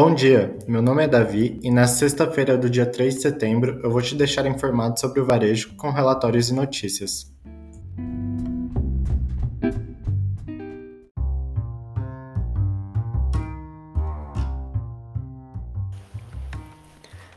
[0.00, 3.90] Bom dia, meu nome é Davi e na sexta-feira do dia 3 de setembro eu
[3.90, 7.34] vou te deixar informado sobre o varejo com relatórios e notícias.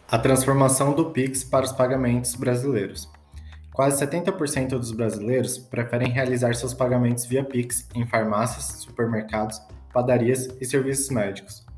[0.08, 3.10] A transformação do Pix para os pagamentos brasileiros.
[3.74, 9.60] Quase 70% dos brasileiros preferem realizar seus pagamentos via Pix em farmácias, supermercados,
[9.92, 11.71] padarias e serviços médicos.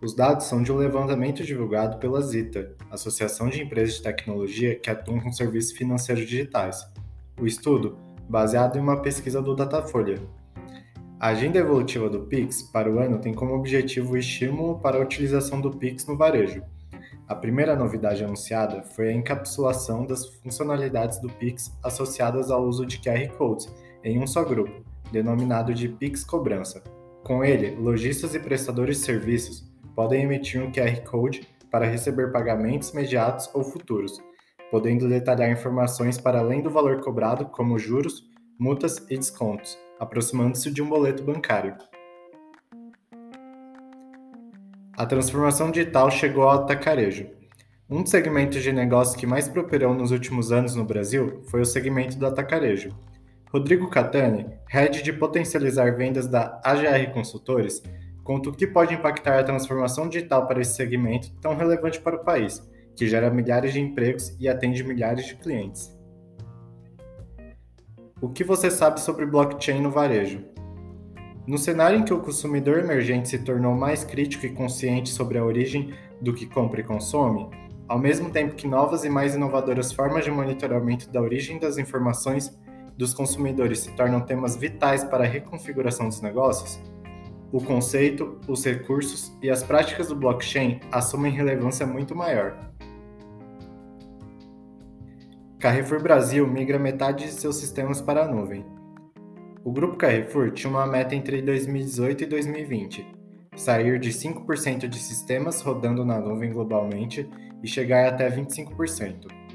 [0.00, 4.90] Os dados são de um levantamento divulgado pela Zita, Associação de Empresas de Tecnologia que
[4.90, 6.86] atuam com serviços financeiros digitais.
[7.40, 10.20] O estudo, baseado em uma pesquisa do Datafolha.
[11.18, 15.00] A agenda evolutiva do Pix para o ano tem como objetivo o estímulo para a
[15.00, 16.62] utilização do Pix no varejo
[17.28, 23.00] a primeira novidade anunciada foi a encapsulação das funcionalidades do Pix associadas ao uso de
[23.00, 23.68] QR Codes
[24.04, 26.84] em um só grupo, denominado de Pix Cobrança.
[27.24, 32.90] Com ele, lojistas e prestadores de serviços podem emitir um QR Code para receber pagamentos
[32.90, 34.22] imediatos ou futuros,
[34.70, 40.82] podendo detalhar informações para além do valor cobrado, como juros, multas e descontos, aproximando-se de
[40.82, 41.74] um boleto bancário.
[44.92, 47.28] A transformação digital chegou ao atacarejo.
[47.88, 51.66] Um dos segmentos de negócio que mais prosperou nos últimos anos no Brasil foi o
[51.66, 52.90] segmento do atacarejo.
[53.52, 57.82] Rodrigo Catani, head de potencializar vendas da AGR Consultores,
[58.26, 62.24] conta o que pode impactar a transformação digital para esse segmento tão relevante para o
[62.24, 62.60] país,
[62.96, 65.96] que gera milhares de empregos e atende milhares de clientes.
[68.20, 70.44] O que você sabe sobre blockchain no varejo?
[71.46, 75.44] No cenário em que o consumidor emergente se tornou mais crítico e consciente sobre a
[75.44, 77.48] origem do que compra e consome,
[77.86, 82.58] ao mesmo tempo que novas e mais inovadoras formas de monitoramento da origem das informações
[82.96, 86.80] dos consumidores se tornam temas vitais para a reconfiguração dos negócios,
[87.52, 92.58] o conceito, os recursos e as práticas do blockchain assumem relevância muito maior.
[95.58, 98.64] Carrefour Brasil migra metade de seus sistemas para a nuvem.
[99.64, 103.06] O Grupo Carrefour tinha uma meta entre 2018 e 2020,
[103.56, 107.28] sair de 5% de sistemas rodando na nuvem globalmente
[107.62, 109.45] e chegar até 25%.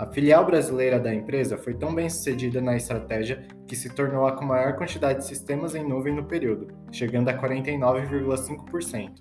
[0.00, 4.32] A filial brasileira da empresa foi tão bem sucedida na estratégia que se tornou a
[4.32, 9.20] com maior quantidade de sistemas em nuvem no período, chegando a 49,5%.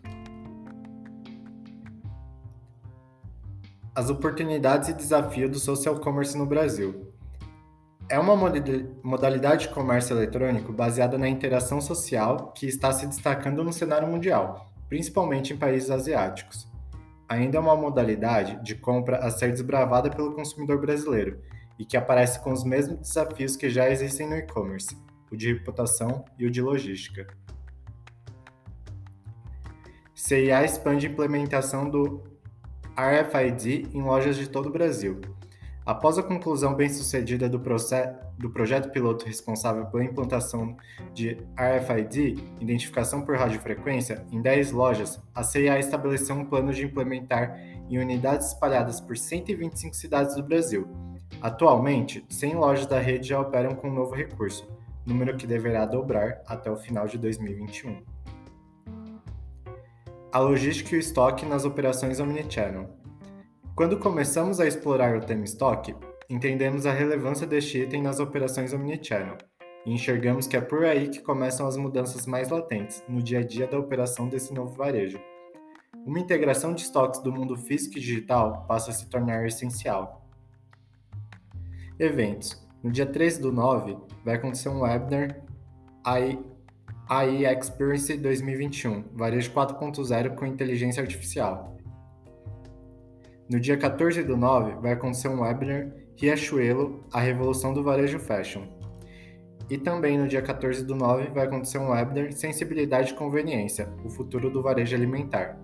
[3.93, 7.11] As oportunidades e desafios do social commerce no Brasil
[8.07, 8.37] é uma
[9.03, 14.71] modalidade de comércio eletrônico baseada na interação social que está se destacando no cenário mundial,
[14.87, 16.68] principalmente em países asiáticos.
[17.29, 21.39] Ainda é uma modalidade de compra a ser desbravada pelo consumidor brasileiro
[21.77, 24.97] e que aparece com os mesmos desafios que já existem no e-commerce,
[25.31, 27.27] o de reputação e o de logística.
[30.15, 32.23] CIA expande a implementação do
[32.97, 35.21] RFID em lojas de todo o Brasil.
[35.89, 37.57] Após a conclusão bem-sucedida do,
[38.37, 40.77] do, projeto piloto responsável pela implantação
[41.15, 47.59] de RFID, identificação por radiofrequência, em 10 lojas, a CIA estabeleceu um plano de implementar
[47.89, 50.87] em unidades espalhadas por 125 cidades do Brasil.
[51.41, 54.69] Atualmente, 100 lojas da rede já operam com o um novo recurso,
[55.03, 58.03] número que deverá dobrar até o final de 2021.
[60.31, 62.98] A logística e o estoque nas operações Omnichannel.
[63.79, 65.95] Quando começamos a explorar o tema estoque,
[66.29, 69.37] entendemos a relevância deste item nas operações omnichannel
[69.85, 73.41] e enxergamos que é por aí que começam as mudanças mais latentes no dia a
[73.41, 75.17] dia da operação desse novo varejo.
[76.05, 80.27] Uma integração de estoques do mundo físico e digital passa a se tornar essencial.
[81.97, 82.61] Eventos.
[82.83, 85.41] No dia 13 do 9, vai acontecer um webinar
[86.03, 86.37] AI,
[87.07, 91.78] AI Experience 2021, Varejo 4.0 com inteligência artificial.
[93.49, 98.67] No dia 14 do 9, vai acontecer um webinar Riachuelo, a revolução do varejo fashion.
[99.67, 104.09] E também no dia 14 do 9 vai acontecer um webinar Sensibilidade e Conveniência, o
[104.11, 105.57] futuro do varejo alimentar.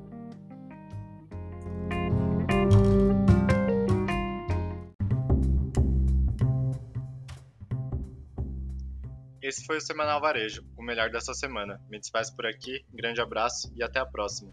[9.44, 11.80] Esse foi o Semanal Varejo, o melhor dessa semana.
[11.88, 14.52] Me despeço por aqui, grande abraço e até a próxima.